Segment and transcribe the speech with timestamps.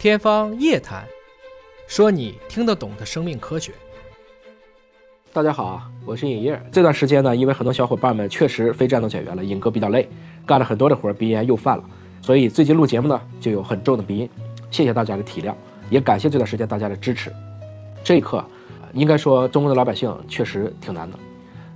[0.00, 1.04] 天方夜谭，
[1.86, 3.70] 说你听得懂的生命科学。
[5.30, 6.58] 大家好啊，我是尹烨。
[6.72, 10.08] 这段时间呢，因为很多小伙伴们确实非战斗减员了，尹哥比较累，
[10.46, 11.84] 干了很多的活，鼻炎又犯了，
[12.22, 14.30] 所以最近录节目呢就有很重的鼻音，
[14.70, 15.52] 谢谢大家的体谅，
[15.90, 17.30] 也感谢这段时间大家的支持。
[18.02, 18.42] 这一刻，
[18.94, 21.18] 应该说中国的老百姓确实挺难的，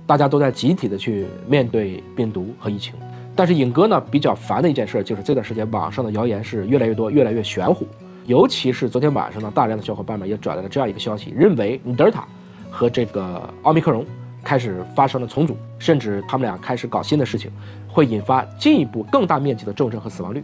[0.07, 2.95] 大家都在集体的去面对病毒和疫情。
[3.35, 7.85] 但是尹哥呢比较烦的一件事就是这段时间网上的谣言是越来越多，越来越玄乎。
[8.25, 12.27] 尤其是昨天晚上呢，大量的小伙伴们也转来了这样一个消息，认为德尔塔
[12.71, 14.03] 和这个奥密克戎
[14.43, 17.51] 开始发生了重组，甚至他们俩开始搞新的事情，
[17.87, 20.43] 会引发进一步更大面积的重症和死亡率。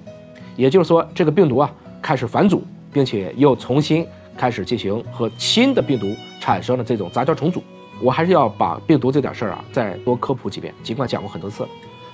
[0.56, 2.64] 也就是说，这个病毒啊开始反祖，
[2.94, 4.06] 并且又重新
[4.38, 7.64] 开始进行和新的病毒产生了这种杂交重组。
[8.00, 11.70] 我还是要把病毒这点事儿啊再多科普几遍，尽管讲过很多次了。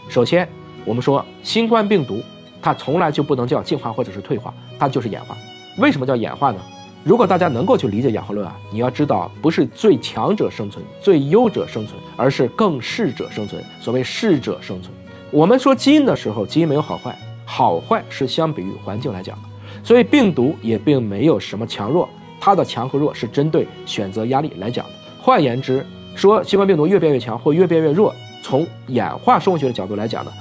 [0.08, 0.48] 首先，
[0.86, 2.22] 我们说新冠病毒
[2.62, 5.36] 它从来就不能叫进化或者是退化，它就是演化。
[5.78, 6.60] 为什么叫演化呢？
[7.04, 13.64] 如果大家能够去理解演化论啊，你要知道，不是最强者生存、最优者生存，而是更适者生存。
[13.80, 14.92] 所谓适者生存，
[15.32, 19.38] 我们说基因的时候，基因没有好坏，好坏是相比于环境来讲。
[19.84, 22.10] 所以病毒也并没有什么强弱，
[22.42, 24.92] 它的强和弱是针对选择压力来讲的。
[25.22, 30.32] 换言之，说新冠病毒越变越强或越变越弱，从演化生物学的角度来讲呢，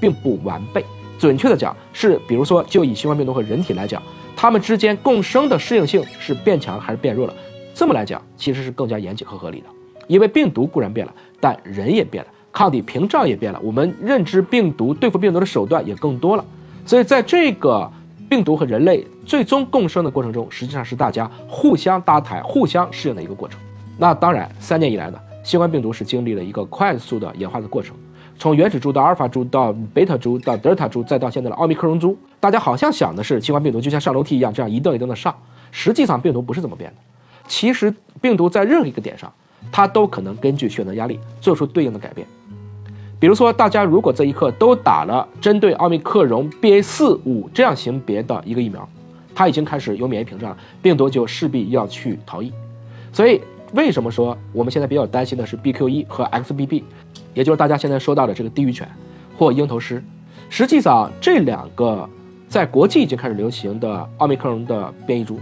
[0.00, 0.82] 并不完备。
[1.18, 4.00] 准确的讲是，比如说就以新冠病毒和人体来讲。
[4.36, 7.34] 它们之间共生的适应性是变强还是变弱了？
[7.74, 9.66] 这么来讲，其实是更加严谨和合理的。
[10.06, 16.44] 因为病毒固然变了，但人也变了，抗体屏障也变了，我们认知病毒、对付病毒的手段也更多了。
[16.84, 17.90] 所以，在这个
[18.28, 23.58] 病毒和人类最终共生的过程中，实际上是大家互相搭台、互相适应的一个过程。
[23.96, 27.96] 那当然，三年以来呢，新冠病毒是经历了一个快速的演化的过程。
[28.38, 35.34] 从原始株到阿尔法株到贝塔株到德尔塔株，再到现在的奥密克戎株，大家好像想的是新冠病毒就像上楼梯一样，这样一登一登的上。
[35.70, 36.96] 实际上，病毒不是这么变的。
[37.46, 39.32] 其实，病毒在任何一个点上，
[39.72, 42.26] 它都可能根据选择压力做出对应的改变。
[43.18, 48.86] 比如说，大家如果这一刻都打了针对奥密克戎 BA 四五这样型别的一个疫苗，
[49.34, 52.52] 它已经开始有免疫屏障了，病毒就势必要去逃逸。
[53.12, 53.40] 所以，
[53.74, 56.84] 为什么说我们现在比较担心的是 BQ 一和 XBB？
[57.34, 58.88] 也就是大家现在说到的这个地狱犬
[59.36, 60.02] 或鹰头狮，
[60.48, 62.08] 实际上这两个
[62.48, 65.40] 在国际已经开始流行的奥密克戎的变异株，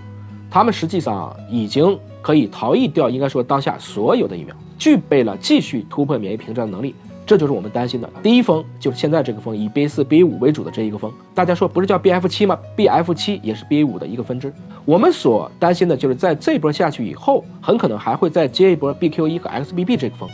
[0.51, 6.95] 它们实际上已经可以逃逸掉，应该说当下所有的疫苗，具备了继续突破免疫屏障的能力。
[7.25, 11.13] 这就是我们担心的第一峰，就是现在这个峰以 BA 四、BA 五为主的这一个峰。
[11.35, 14.53] 大家说不是叫 BF 七吗？BF 七也是 BA 五的一个分支。
[14.85, 20.29] 我们所担心的就是在这波下去以后，很可能还会再接一波 BQ 一和 XBB 这个峰。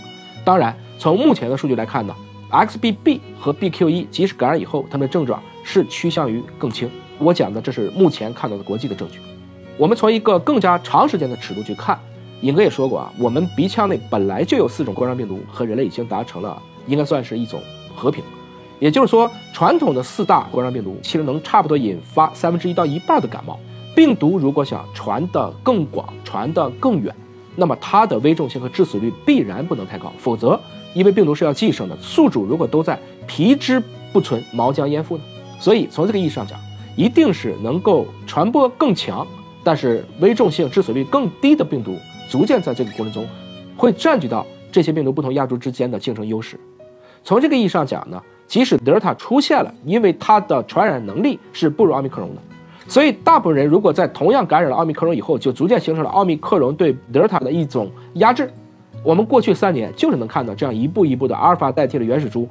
[0.45, 0.75] 当然。
[1.01, 2.13] 从目前的数据来看呢
[2.51, 6.91] ，XBB 和 B Q 一即使感染以后，它们的症状是趋向于更轻。
[7.21, 9.21] 我讲的这是目前看到的国际的证据。
[9.77, 11.97] 我们从一个更加长时间的尺度去看，
[12.41, 17.61] 尹哥也说过啊，我们鼻腔内本来就有四种冠状病毒，和人类已经达成了应该算是一种
[17.95, 18.25] 和平。
[18.81, 23.59] 也就是说，传统的四大冠状病毒其实能差不多引发三分之一到一半的感冒。
[23.95, 27.15] 病毒如果想传得更广、传得更远，
[27.57, 30.59] 那么它的危重性和致死率必然不能太高，否则。
[30.95, 33.83] 因为病毒是要寄生的，宿主如果都在，皮之
[34.13, 35.23] 不存，毛将焉附呢？
[35.61, 36.59] 所以从这个意义上讲，
[36.97, 39.27] 一定是能够传播更强，
[39.63, 41.97] 但是危重性、致死率更低的病毒，
[42.31, 43.27] 逐渐在这个过程中，
[43.77, 46.59] 会占据到这些病毒不同亚洲之间的竞争优势。
[47.25, 52.41] 从这个意义上讲呢，即使德尔塔出现了，因为它的传染能力是不如奥密克戎的，
[52.89, 58.51] 所以大部分人如果在同样感染了奥密克戎以后，就逐渐形成了奥密克戎对德尔塔的一种压制。
[59.05, 62.49] 我们过去三年就是能看到这样一步一步的，阿尔法代替了原始株，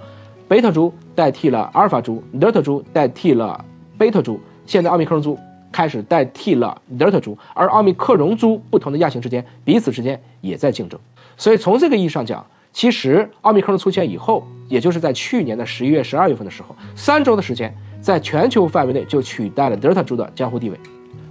[0.48, 3.64] 贝塔株代替了阿尔法株，德尔塔株代替了
[3.98, 5.38] 贝塔株，现在奥密克戎株
[5.72, 10.98] 开始代替了德尔塔株，而奥密克戎株不同的亚型之间彼此之间也在竞争。
[11.36, 20.80] 所以从这个意义上讲，其实奥密克戎出现以后，也就是在去年的十一月、十二月份的时候，三周的时间，在全球范围内就取代了德尔塔株的江湖地位。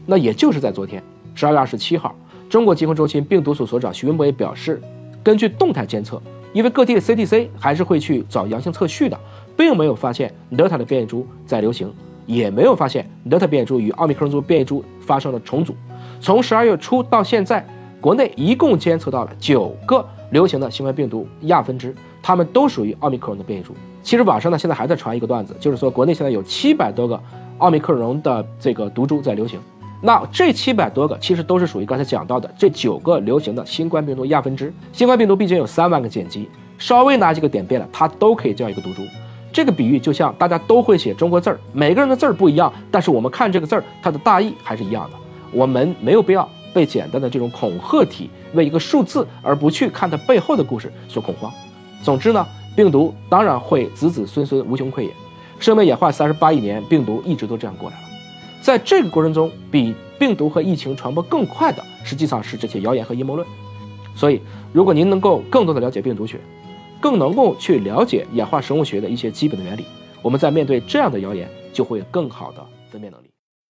[0.06, 1.02] 那也就是在昨天，
[1.34, 2.14] 十二月二十七号，
[2.48, 4.80] 中国疾控中心病毒所所长徐文博也表示。
[5.22, 6.22] 根据动态监测，
[6.52, 9.18] 因为各地的 CDC 还是会去找阳性测序的，
[9.56, 11.92] 并没有发现德尔塔的变异株在流行，
[12.26, 15.74] 也没有发现德尔塔变异株与奥密克戎株变异株发生了重组。
[16.20, 17.66] 从十二月初到现在，
[18.00, 21.92] 国内一共监测到了九个流行的新冠病毒亚分支，
[22.26, 23.72] 它们都属于奥密克戎的变异株。
[24.02, 27.20] 其实网上呢现在还在传一个段子，就是说国内现在有七百多个
[27.58, 29.60] 奥密克戎的这个毒株在流行。
[30.02, 34.74] 那这七百多个其实都是属于刚才讲到的这九个流行的新冠病毒亚分支。
[34.92, 39.02] 新冠病毒毕竟有三万个碱基，稍微哪几个点变了，它都可以叫一个毒株。
[39.52, 45.16] 这个比喻就像大家都会写中国字儿，每个人的字儿不一样，但是我们看这个字儿，它的大意还是一样的。
[45.52, 51.52] 我们没有必要被简单的这种恐吓体为一个数字而不去看它背后的故事所恐慌。
[52.06, 55.10] 总之呢，病毒当然会子子孙孙无穷匮也。
[55.58, 58.02] 生命演化三十八亿年，病毒一直都这样过来了。
[58.60, 63.44] 在这个过程中，比病毒和疫情传播更快的，实际上是这些谣言和阴谋论。
[64.14, 64.40] 所以，
[64.72, 66.38] 如果您能够更多的了解病毒学，
[67.00, 69.84] 更能够去了解演化生物学的一些基本的原理，
[70.22, 73.35] 我们在面对这样的谣言，就会有更好的分辨能力。